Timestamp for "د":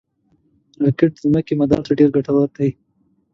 1.15-1.17